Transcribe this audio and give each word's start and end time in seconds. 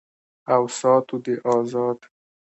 او 0.53 0.61
ساتو 0.79 1.15
دې 1.25 1.35
آزاد 1.55 1.99